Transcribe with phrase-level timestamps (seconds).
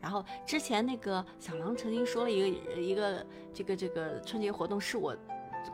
[0.00, 5.16] 然后之前那个小狼曾经说了一个一个这个这个春节活动是我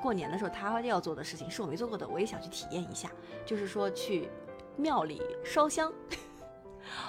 [0.02, 3.10] 过年的时候他要做的事情，是我没做过的，我也想去体验一下，
[3.44, 4.28] 就是说去
[4.76, 5.92] 庙里烧香。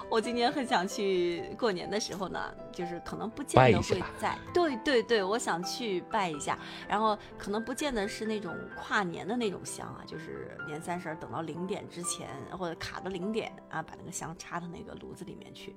[0.09, 2.39] 我今年很想去过年的时候呢，
[2.71, 6.57] 就是可能不见得会在，对对对，我想去拜一下，
[6.87, 15.75] 然后可能不见得是那种跨年的那种香啊，就是年三十等到零点之前或者卡到零点啊，把那个香插到那个炉子里面去。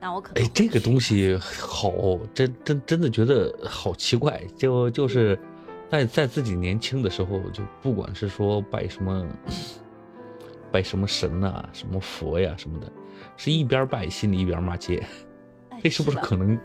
[0.00, 1.92] 那我可能哎，这个东西好，
[2.34, 5.38] 真真真的觉得好奇怪，就就是
[5.90, 9.26] 在在自己年轻的时候，就不管是说拜什么
[10.70, 12.92] 拜什么神呐、什么佛呀什么的。
[13.36, 15.02] 是一边拜心里一边骂街，
[15.82, 16.58] 这是不是可能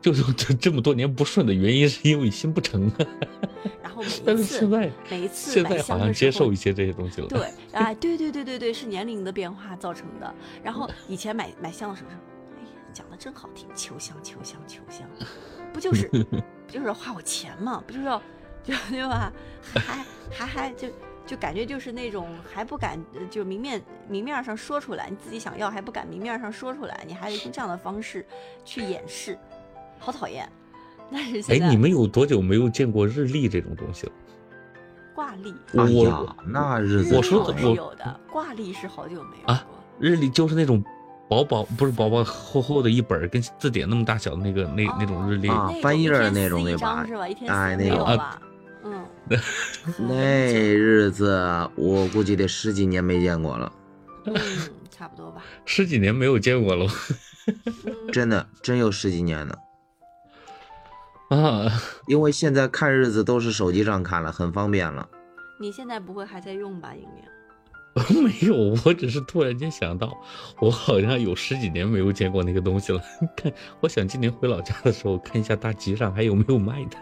[0.00, 1.88] 就是这这么多年不顺的原因？
[1.88, 2.94] 是因为心不诚啊。
[3.82, 7.28] 然后每但是一次现在每一次现在好像接受一些这些东西了。
[7.28, 10.34] 对， 哎，对对对对对，是年龄的变化造成的。
[10.62, 12.18] 然后以前买买香的时候说，
[12.58, 15.08] 哎呀，讲的真好听，求香求香求香，
[15.72, 17.82] 不就是不就是花我钱吗？
[17.86, 18.18] 不就是要
[18.64, 19.32] 就对吧？
[19.74, 20.88] 还还还就
[21.26, 28.24] 就感觉就是那种还不敢呃就明面明面上说出来，你自己想要还不敢明面上说出来，你还得用这样的方式
[28.64, 29.38] 去掩饰，
[29.98, 30.48] 好讨厌。
[31.10, 34.12] 但是哎现，在你们有多久没有见过日历这种东西了？
[35.14, 39.64] 挂历，哎我呀，那日子我说我的我是有的，挂历是好久没有啊。
[39.98, 40.82] 日历就是那种
[41.28, 45.48] 薄薄不是薄薄厚厚的一本儿，跟字典那么大小的那个那那种日历。
[45.48, 47.28] 啊翻页儿那种对吧张是吧？
[47.28, 48.20] 一天哎那种？
[48.84, 49.06] 嗯，
[50.08, 53.72] 那日子我估计得十几年没见过了，
[54.26, 54.34] 嗯，
[54.90, 55.42] 差不多吧。
[55.64, 56.86] 十几年没有见过了
[57.46, 59.58] 嗯，真的真有十几年了。
[61.30, 61.72] 啊！
[62.06, 65.08] 因为现在看日子都是手机上看了，很方便了。
[65.58, 67.24] 你现在不会还在用吧，莹莹？
[68.22, 70.12] 没有，我只是突然间想到，
[70.60, 73.00] 我好像有十几年没有见过那个东西了。
[73.36, 76.96] 看，我想今年回老家的时候看一下大集上还有没有卖的。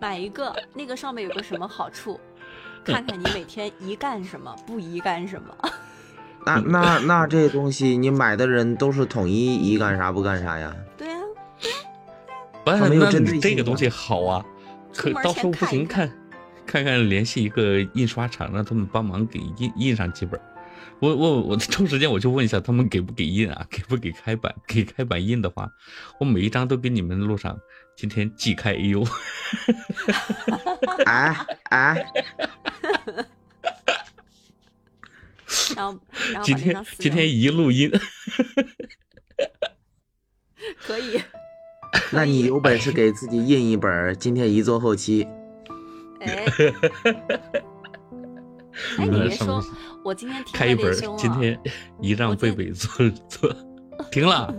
[0.00, 2.18] 买一个，那个上面有个什么好处？
[2.84, 5.54] 看看你每天宜干什么，不宜干什么。
[6.46, 10.74] 那那那这东西你买的人都是统一宜干啥不干啥呀？
[10.96, 11.20] 对啊，
[12.64, 14.44] 不是，它没有那针对性的你这个东西好啊，
[14.94, 16.16] 可到时候不行看看看，
[16.66, 20.44] 看看联系一个印刷厂，让他们帮忙给印印上几本儿。
[21.00, 23.64] 我我我抽时间我就问一下他们给不给印啊？
[23.70, 24.52] 给不给开版？
[24.66, 25.70] 给开版印的话，
[26.18, 27.56] 我每一张都给你们录上。
[27.96, 29.04] 今天即开 AU，
[31.04, 31.96] 啊啊，
[35.74, 35.98] 然后
[36.32, 37.90] 然后今天今天一录音，
[40.86, 41.20] 可以。
[42.12, 45.26] 那你有本事给自己印一本儿，今天一做后期。
[46.20, 46.44] 哎，
[48.98, 49.60] 哎， 你别说，
[50.04, 51.58] 我今天听了开一本今天
[52.00, 52.90] 一让贝贝做
[53.28, 53.54] 做，
[54.10, 54.54] 停了。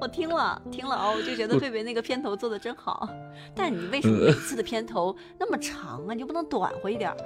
[0.00, 3.08] 我听了听了哦，我就觉得贝贝那个片头做的真好。
[3.54, 6.14] 但你为什么每次的片头那么长啊？
[6.14, 7.16] 你就不能短回一点儿？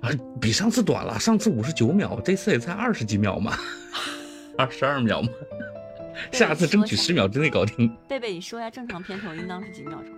[0.00, 0.08] 啊，
[0.40, 3.52] 比上次短了，上次五十九秒，这次也才二十几秒嘛，
[4.56, 5.28] 二十二秒嘛，
[6.32, 7.94] 下次争取十秒之内搞定。
[8.08, 10.08] 贝贝，你说一下，正常片头应当是几秒钟？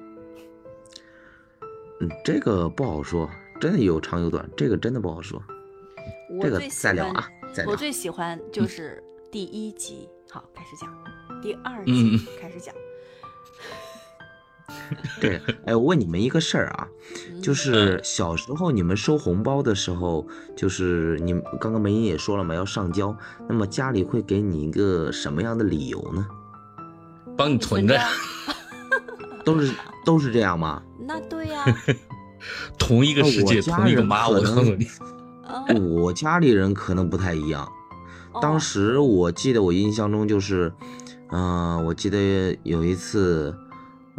[2.01, 3.29] 嗯，这个不好说，
[3.63, 5.41] 真的有长有短，这个真的不好说。
[6.41, 7.71] 这个我最喜欢再聊啊，再聊。
[7.71, 9.01] 我最喜欢就是
[9.31, 10.93] 第一集，好开始讲，
[11.41, 12.75] 第二嗯集开始讲，
[15.21, 16.89] 对，哎，我问你们一个事儿啊，
[17.41, 23.17] 就嗯是小时候你们收红包的时候，就是你们刚刚梅英也说了嘛，要上交，
[23.49, 26.27] 那么家里会给你一个什么样的理由呢？
[27.37, 27.97] 帮你存着，
[29.45, 29.73] 都是
[30.05, 30.83] 都是这样吗？
[31.07, 31.65] 那对呀、
[32.79, 34.87] 同一个世界，同一个妈，可能我告诉你，
[35.69, 37.71] 嗯，我家里人可能不太一样。
[38.41, 40.73] 当哦时我记得我印象中就是，
[41.31, 43.55] 嗯、我记得有一次，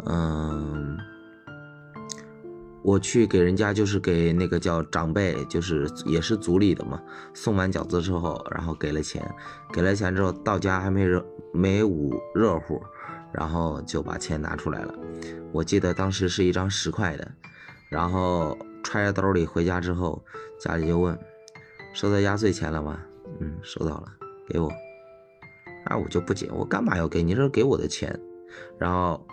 [0.06, 0.96] 嗯、
[2.82, 7.00] 我去给人家就是给那个叫长辈，就是也是族里的嘛，
[7.32, 9.28] 送完饺子之后，然后给了钱，
[9.72, 12.80] 给了钱之后到家还没热没捂热乎，
[13.32, 14.94] 然后就把钱拿出来了。
[15.50, 17.32] 我记得当时是一张十块的，
[17.94, 20.20] 然后揣在兜里回家之后，
[20.58, 21.16] 家里就问，
[21.92, 22.98] 收到压岁钱了吗？
[23.38, 24.06] 嗯，收到了，
[24.48, 24.68] 给我。
[25.88, 27.36] 那我就不解，我干嘛要给你？
[27.36, 28.18] 这是给我的钱。
[28.80, 29.24] 然后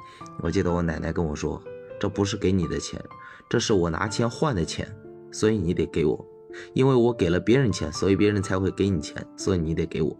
[0.43, 1.59] 我记得我奶奶跟我说，
[1.99, 3.03] 这不是给你的钱，
[3.49, 4.87] 这是我拿钱换的钱，
[5.31, 6.23] 所以你得给我，
[6.75, 10.15] 因为我给了别人钱，所以别人才会给你钱，所以你得给我。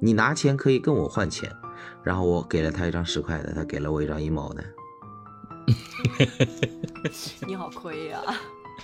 [0.00, 1.48] 你拿钱可以跟我换钱，
[2.02, 4.64] 然后我给了他一张十块的，他给了我一张一毛的。
[7.46, 8.20] 你好亏呀、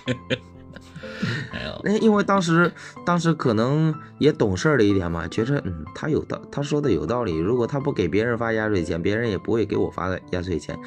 [1.51, 2.71] 哎呦，那因为当时
[3.05, 10.77] 当时可能也懂事儿了一点嘛，觉着嗯他有道他说的有道理，如果他不给别人发压岁钱，别人也不会给我发压岁钱。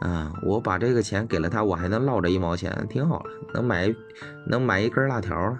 [0.00, 3.92] 啊，我把这个钱给了他，我还能落着一毛钱，挺好了，能买
[4.46, 5.58] 能买一根辣条了。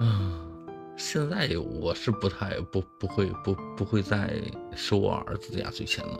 [0.00, 0.40] 啊，
[0.96, 1.50] 现在
[1.80, 4.40] 我是不太不不会不不会再
[4.74, 6.18] 收我儿子的压岁钱了，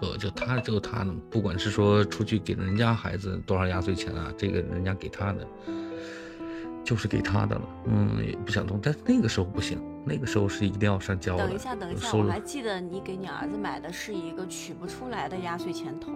[0.00, 5.46] 就就他就他的，不管是说出去给人家孩子多少压岁钱啊，这个人家给他的
[6.84, 8.80] 就是给他的了，嗯，也不想动。
[8.82, 11.46] 但那个时候不行，那个时候是一定要上交的。
[11.46, 16.12] 等一下，等一下，我还记得你给你儿子买的是一个取不出来的压岁钱筒。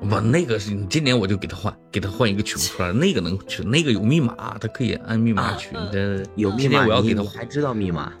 [0.00, 5.76] 我，那个是你今年我就给他换，给他换一个取不出来，那个能取，那个有密码，他可以按密码取。
[5.76, 8.12] 啊你这有密码，我要给他你你还知道密码？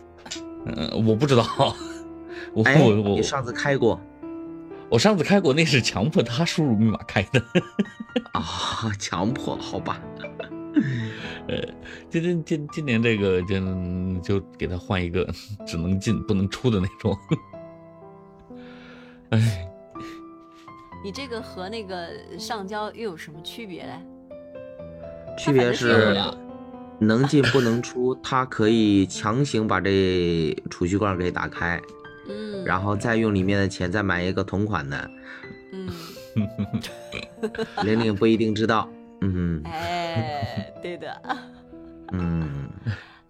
[0.64, 1.44] 嗯，我不知道，
[2.54, 4.00] 我哎，我我上次开过
[4.92, 7.42] 我上次开过，那是强迫他输入密码开的。
[8.34, 8.92] 啊？
[8.98, 9.56] 强迫？
[9.56, 9.98] 好吧。
[11.48, 11.56] 呃，
[12.10, 13.58] 今今今今年这个就
[14.20, 15.26] 就给他换一个
[15.66, 17.16] 只能进不能出的那种。
[19.30, 19.66] 哎，
[21.02, 23.98] 你这个和那个上交又有什么区别嘞？
[25.38, 26.22] 区别是
[26.98, 31.80] 能进不能出，他可以强行把这储蓄罐给打开，
[32.28, 35.10] 嗯，然后再用里面的钱再买一个同款的，
[35.72, 35.88] 嗯，
[37.84, 38.88] 玲玲不一定知道。
[39.20, 39.62] 嗯。
[39.64, 41.22] 哎，对的，
[42.12, 42.68] 嗯，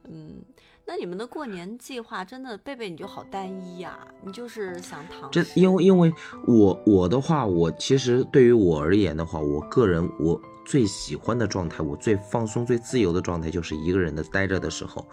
[0.09, 0.43] 嗯，
[0.87, 6.13] 那你们的过年计划真的贝贝你就好单一呀、你就是想躺这因为因为
[6.47, 15.07] 我我的话，我其实对于我而言的话，我个人我最喜欢的状态，我最放松、最自由的状态，就是一个人的待着的时候，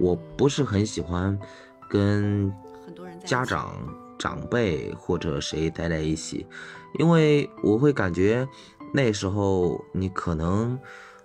[0.00, 1.38] 我不是很喜欢
[1.90, 2.52] 跟
[3.24, 3.74] 家长、
[4.18, 6.46] 长辈或者谁待在一起，
[6.98, 8.46] 因为我会感觉
[8.92, 10.78] 那时候你可能，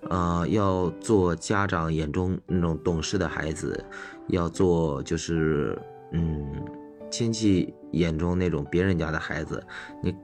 [0.10, 3.84] 呃，要做家长眼中那种懂事的孩子，
[4.28, 5.78] 要做就是
[6.12, 6.66] 嗯
[7.10, 9.62] 亲戚眼中那种别人家的孩子，
[10.04, 10.16] 你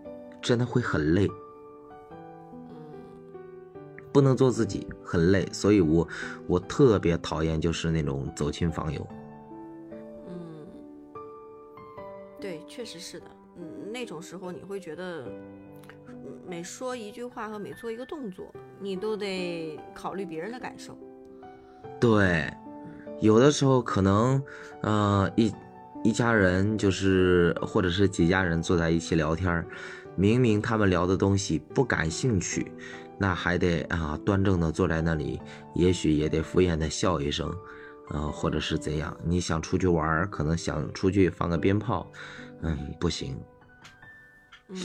[0.42, 1.28] 真的会很累，
[2.52, 2.58] 嗯
[4.12, 5.48] 不能做自己，很累。
[5.52, 6.08] 所以我
[6.48, 9.06] 我特别讨厌就是那种走亲访友。
[12.74, 13.26] 确实是的。
[13.56, 15.32] 嗯，那种时候你会觉得，
[16.48, 20.98] 每说一句话和每做一个动作，你都得考虑别人的感受。
[22.00, 22.52] 对，
[23.22, 24.44] 有的时候可能，
[24.82, 25.54] 呃，一
[26.04, 29.64] 一家人就是或者是几家人坐在一起聊天，
[30.16, 32.72] 明明他们聊的东西不感兴趣，
[33.20, 35.40] 那还得啊端正的坐在那里，
[35.76, 37.54] 也许也得敷衍的笑一声，
[38.10, 39.16] 呃，或者是怎样？
[39.24, 42.12] 你想出去玩，可能想出去放个鞭炮，
[42.64, 43.38] 嗯，不行，
[44.70, 44.80] 嗯，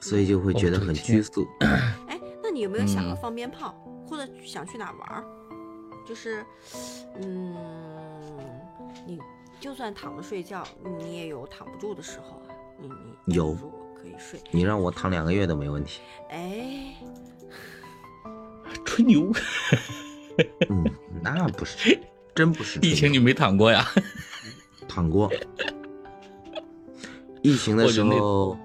[0.00, 1.46] 所以就会觉得很拘束。
[1.60, 3.74] 哎，那你有没有想要嗯放鞭炮，
[4.08, 5.24] 或者想去哪玩儿？
[6.06, 6.44] 就是，
[7.20, 7.54] 嗯，
[9.06, 9.18] 你
[9.60, 10.64] 就算躺着睡觉，
[10.98, 12.54] 你也有躺不住的时候啊。
[12.80, 12.88] 你
[13.26, 16.00] 你有可以睡，你让我躺两个月都没问题。
[16.30, 16.94] 哎，
[18.86, 19.30] 吹牛，
[20.68, 20.84] 嗯，
[21.22, 22.00] 那不是，
[22.34, 22.80] 真不是。
[22.80, 23.84] 疫情你没躺过呀？
[24.88, 25.30] 躺过。
[27.42, 28.56] 疫情的时候，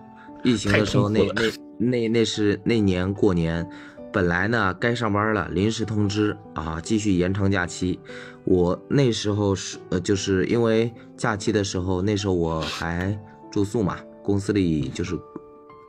[0.44, 1.42] 疫情的时候，那那
[1.78, 3.68] 那那是那年过年，
[4.12, 8.00] 本来呢该上班了，临时通知啊，继续延长假期。
[8.44, 13.18] 我那时候是呃，就是因为假期的时候，那时候我还
[13.52, 15.18] 住宿嘛，公司里就是，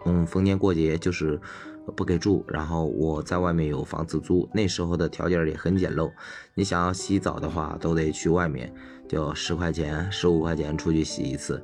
[0.06, 1.38] 嗯，逢年过节就是
[1.94, 6.10] 不给住，然后我在外面有房子租，那时候的条件也很简陋，
[6.54, 8.72] 你想要洗澡的话，都得去外面，
[9.08, 11.62] 就十块钱、十五块钱出去洗一次。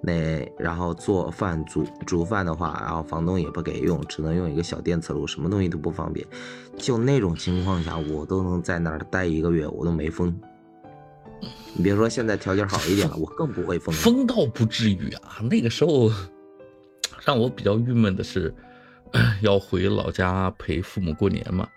[0.00, 6.24] 那然后做饭煮煮饭的话，然后房东也不给用，只能用一个小电磁炉，什么东西都不方便。
[6.76, 10.32] 就那种情况下，我都能在那儿待一个月，我都没疯。
[11.74, 13.94] 你别说现在条件好一点了，我更不会疯。
[13.98, 16.10] 疯倒不至于啊，那个时候
[17.24, 18.54] 让我比较郁闷的是，
[19.42, 21.68] 要回老家陪父母过年嘛。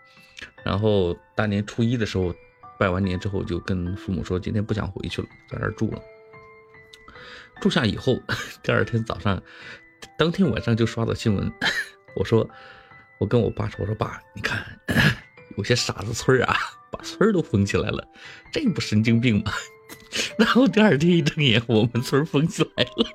[0.63, 2.33] 然后大年初一的时候，
[2.79, 6.01] 拜完年之后就跟父母说，今天不想回去了，在那儿住了。
[7.59, 8.19] 住下以后，
[8.63, 9.41] 第二天早上，
[10.17, 11.51] 当天晚上就刷到新闻，
[12.15, 12.49] 我说，
[13.19, 14.65] 我跟我爸说，我说爸，你看，
[15.57, 16.55] 有些傻子村啊，
[16.91, 18.07] 把村都封起来了，
[18.51, 19.51] 这不神经病吗？
[20.37, 23.07] 然后第二天一睁眼，我们村封起来了，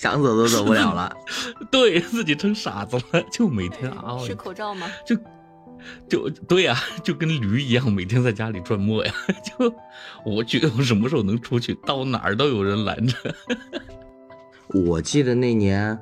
[0.00, 1.14] 想走都走不了了。
[1.70, 4.86] 对自己成傻子了，就每天啊，是口罩吗？
[5.04, 5.14] 就
[6.08, 9.12] 就对呀、就跟驴一样，每天在家里转磨呀。
[9.44, 9.74] 就
[10.24, 13.14] 我觉得我什么时候能出去，到哪儿都有人拦着。
[14.86, 15.98] 我记得那年，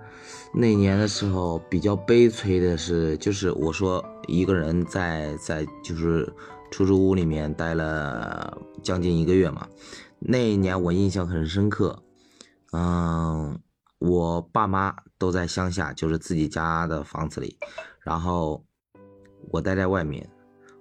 [0.55, 6.33] 那年的时候比较悲催的是，就是我说一个人在在就是
[6.71, 9.67] 出租屋里面待了将近一个月嘛。
[10.21, 12.00] 那一年我印象很深刻，
[12.73, 13.59] 嗯，
[13.99, 17.57] 我爸妈都在乡下，就是自己家的房子里，
[18.00, 18.64] 然后
[19.50, 20.28] 我待在外面。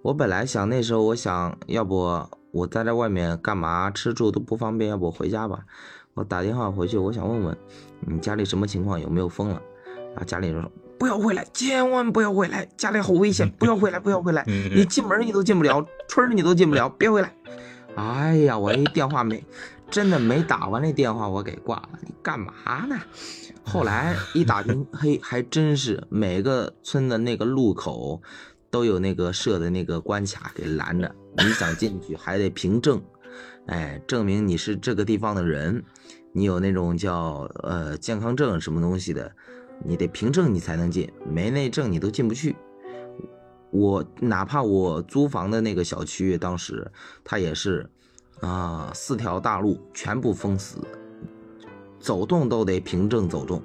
[0.03, 5.65] 我本来想那时候我想要不我待在外面干嘛吃住都不方便，要不我回家吧。
[6.13, 7.57] 我打电话回去，我想问问
[8.01, 9.61] 你家里什么情况，有没有封了？
[10.09, 17.31] 然后家里人说不要回来，千万不要回来，家里好危险，不要回来，不要回来， 你进门你都进不了，村你都进不了，别回来。
[17.95, 19.43] 哎呀，我一电话没，
[19.89, 22.53] 真的没打完那电话我给挂了，你干嘛
[22.87, 22.99] 呢？
[23.63, 28.21] 后来一打听， 嘿，还真是每个村的那个路口
[28.69, 33.01] 都有那个设的那个关卡给拦着，你想进去还得凭证。
[33.67, 35.83] 哎，证明你是这个地方的人，
[36.31, 39.31] 你有那种叫呃健康证什么东西的，
[39.83, 42.55] 你得凭证你才能进，没那证你都进不去。
[43.71, 46.89] 我哪怕我租房的那个小区，当时
[47.25, 47.89] 他也是
[48.41, 50.77] 啊，四条大路全部封死，
[51.99, 53.61] 走动都得凭证走动，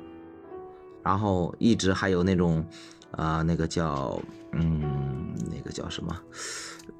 [1.02, 2.64] 然后一直还有那种
[3.12, 4.20] 啊，那个叫
[4.52, 6.16] 嗯，那个叫什么，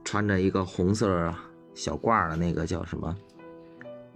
[0.05, 1.35] 穿着一个红色。
[1.75, 3.17] 小褂的那个叫什么？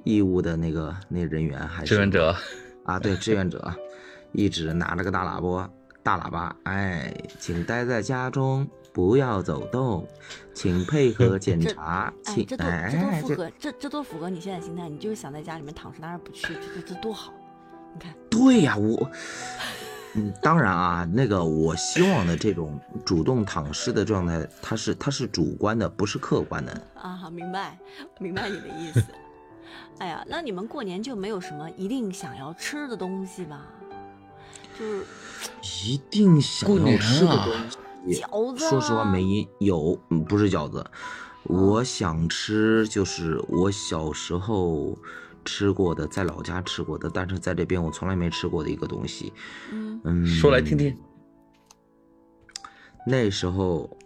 [0.04, 2.36] 义务的那个那人员还是志愿者
[2.84, 2.98] 啊？
[2.98, 3.72] 对，志愿者，
[4.32, 5.70] 一直拿着个大喇叭，
[6.02, 7.10] 大喇叭，哎，
[7.40, 10.08] 请待在家中，不要走动，
[10.54, 17.30] 请配合检查，请哎，这都符合，这这都符合你现在心态，你就是想在家里面躺着，哪儿不去，这这这多好，
[17.92, 18.14] 你看。
[18.30, 19.10] 对呀，我。
[20.14, 27.14] 嗯，当然啊，那个我希望的这种主动躺尸的状态，它是它是主观的，不是客观的啊。
[27.16, 27.78] 好，明白，
[28.18, 29.04] 明白你的意思。
[30.00, 33.60] 哎呀，那你们过年就没有什么一定想要吃的东西吧？
[34.78, 35.04] 就是
[35.86, 37.76] 一定想要吃的东西，
[38.12, 38.68] 饺子。
[38.68, 39.98] 说实话，没有，
[40.28, 40.84] 不是饺子。
[41.44, 44.98] 我想吃，就是我小时候。
[45.48, 49.32] 吃过的，在老家吃过的，但是在这边我从来没吃过的一个东西。
[49.70, 50.98] 嗯，说来听听。
[53.06, 53.96] 那时候，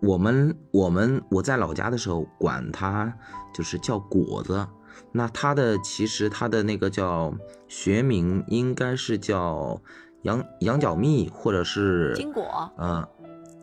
[0.00, 3.16] 我们我们我在老家的时候，管它
[3.54, 4.66] 就是叫果子。
[5.12, 7.32] 那它的其实它的那个叫
[7.68, 9.80] 学名应该是叫
[10.22, 12.70] 羊羊角蜜，或者是金果。
[12.78, 13.06] 嗯。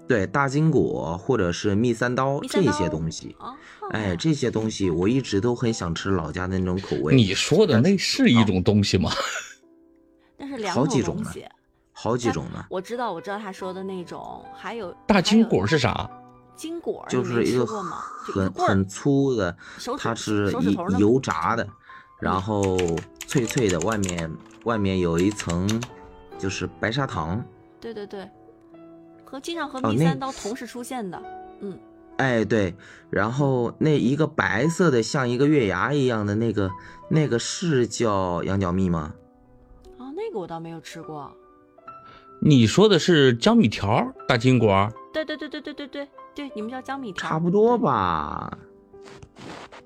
[0.07, 3.35] 对大金果或者是蜜三刀这些东西，
[3.91, 7.15] 哎，这些东西我一直都很想吃老家的那种口味。
[7.15, 9.11] 你说的那是一种东西吗？
[10.35, 11.45] 那是两种东西，
[11.93, 12.65] 好几种呢。
[12.71, 16.09] 我知道，我知道他说的那种，还有大金果是啥？
[16.55, 19.55] 金果就是一个很很粗的，
[19.99, 20.51] 它是
[20.97, 21.67] 油炸的，
[22.19, 22.75] 然后
[23.27, 24.31] 脆脆的，外面
[24.63, 25.69] 外面有一层
[26.39, 27.45] 就是白砂糖。
[27.79, 28.27] 对对对。
[29.23, 31.21] 和经常和蜜三刀同时出现的，
[31.59, 31.77] 嗯，
[32.17, 32.73] 哎对，
[33.11, 36.71] 然后那一个白色的像一个月牙一样的那个，
[37.09, 39.13] 那个是叫羊角蜜吗？
[39.99, 41.31] 啊，那个我倒没有吃过。
[42.41, 44.91] 你说的是江米条，大金果？
[45.13, 48.57] 对对对对对对对对，你们叫江米条，差不多吧？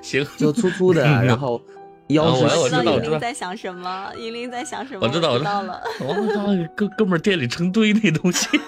[0.00, 1.60] 行，就粗粗的， 然后。
[2.08, 5.82] 我我知道，我知道在想什么，银铃在想什么，我知道，我知道了。
[6.00, 6.46] 我操，
[6.76, 8.46] 哥哥们店里成堆那东西，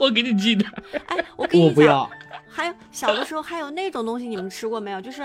[0.00, 0.70] 我给你寄点。
[1.06, 2.10] 哎，我 给你我不要。
[2.52, 5.00] 还有小的时候还有那种东西，你们吃过没有？
[5.00, 5.22] 就是，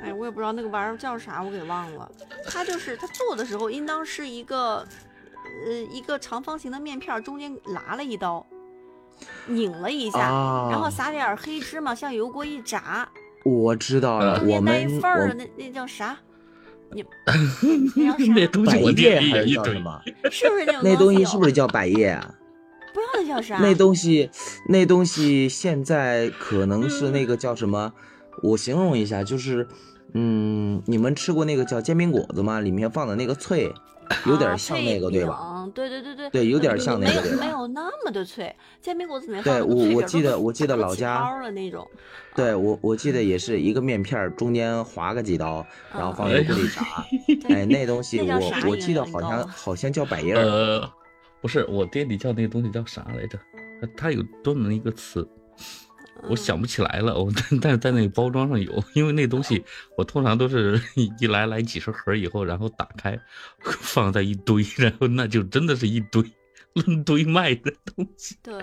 [0.00, 2.08] 哎，我也不知道那个玩意儿叫啥，我给忘了。
[2.46, 4.86] 它就是它做的时候，应当是一个，
[5.66, 8.46] 呃，一个长方形的面片，中间剌了一刀，
[9.46, 10.20] 拧了一下，
[10.70, 13.08] 然后撒点黑芝麻，向油锅一炸。
[13.48, 16.18] 我知道了，我们我那那叫啥？
[16.92, 17.04] 你
[18.34, 20.00] 那东西百叶还是叫什么？
[20.30, 22.34] 是不是那那东西是不是叫百叶啊？
[22.92, 23.58] 不知道那叫啥？
[23.58, 24.30] 那东西
[24.68, 27.92] 那东西现在可能是那个叫什么？
[28.42, 29.68] 我形容一下，就是
[30.14, 32.60] 嗯，你们吃过那个叫煎饼果子吗？
[32.60, 33.72] 里面放的那个脆。
[34.24, 35.55] 有点像那个，对吧？
[35.70, 38.54] 对对对对，对，有点像那个，没有那么的脆。
[38.80, 41.88] 煎饼果子里面对我我记得我记得老家的那种，
[42.34, 46.82] 对我我记得也是一个面片中间划个几刀，然后放油锅里炸。
[47.48, 50.34] 哎，那东西我我记得好像好像叫百 叶。
[50.34, 50.88] 呃，
[51.40, 53.38] 不是，我爹里叫那个东西叫啥来着？
[53.96, 55.28] 它有专门一个词。
[56.28, 59.64] 我想不起来了，我但但是在那个包装上有，因为那东西
[59.96, 60.80] 我通常都是
[61.18, 63.18] 一来来几十盒以后，然后打开
[63.60, 66.22] 放在一堆，然后那就真的是一堆
[66.74, 68.36] 论堆卖的东西。
[68.42, 68.54] 对。